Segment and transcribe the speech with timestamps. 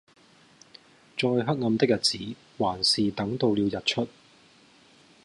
[1.15, 2.17] 再黑暗的日子
[2.57, 4.07] 還是等到了日出